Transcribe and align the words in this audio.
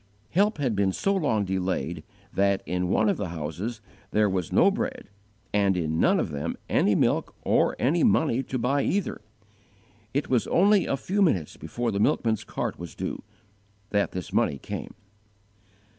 Help 0.31 0.57
had 0.57 0.75
been 0.75 0.91
so 0.91 1.15
long 1.15 1.45
delayed 1.45 2.03
that 2.33 2.63
in 2.65 2.89
one 2.89 3.07
of 3.07 3.17
the 3.17 3.27
houses 3.29 3.81
there 4.09 4.27
was 4.27 4.51
no 4.51 4.71
bread, 4.71 5.11
and 5.53 5.77
in 5.77 5.99
none 5.99 6.19
of 6.19 6.31
them 6.31 6.57
any 6.67 6.95
milk 6.95 7.35
or 7.43 7.75
any 7.77 8.03
money 8.03 8.41
to 8.41 8.57
buy 8.57 8.81
either. 8.81 9.21
It 10.11 10.27
was 10.27 10.47
only 10.47 10.87
a 10.87 10.97
few 10.97 11.21
minutes 11.21 11.55
before 11.55 11.91
the 11.91 11.99
milkman's 11.99 12.43
cart 12.43 12.79
was 12.79 12.95
due, 12.95 13.21
that 13.91 14.11
this 14.11 14.33
money 14.33 14.57
came. 14.57 14.95